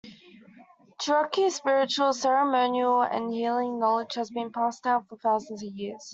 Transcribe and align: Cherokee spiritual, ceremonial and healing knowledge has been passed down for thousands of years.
Cherokee 0.99 1.51
spiritual, 1.51 2.11
ceremonial 2.13 3.03
and 3.03 3.31
healing 3.31 3.77
knowledge 3.79 4.15
has 4.15 4.31
been 4.31 4.51
passed 4.51 4.81
down 4.81 5.03
for 5.05 5.15
thousands 5.15 5.61
of 5.61 5.71
years. 5.75 6.09